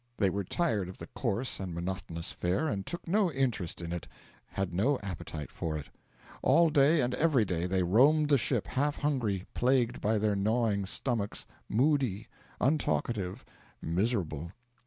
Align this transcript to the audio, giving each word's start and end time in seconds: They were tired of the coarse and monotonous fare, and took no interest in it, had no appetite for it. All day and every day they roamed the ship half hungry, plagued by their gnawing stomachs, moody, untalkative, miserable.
They 0.17 0.31
were 0.31 0.43
tired 0.43 0.89
of 0.89 0.97
the 0.97 1.05
coarse 1.05 1.59
and 1.59 1.75
monotonous 1.75 2.31
fare, 2.31 2.67
and 2.67 2.87
took 2.87 3.07
no 3.07 3.31
interest 3.31 3.81
in 3.83 3.91
it, 3.91 4.07
had 4.47 4.73
no 4.73 4.97
appetite 5.03 5.51
for 5.51 5.77
it. 5.77 5.89
All 6.41 6.71
day 6.71 7.01
and 7.01 7.13
every 7.13 7.45
day 7.45 7.67
they 7.67 7.83
roamed 7.83 8.29
the 8.29 8.37
ship 8.39 8.65
half 8.65 8.95
hungry, 8.95 9.45
plagued 9.53 10.01
by 10.01 10.17
their 10.17 10.35
gnawing 10.35 10.87
stomachs, 10.87 11.45
moody, 11.69 12.25
untalkative, 12.59 13.43
miserable. 13.79 14.51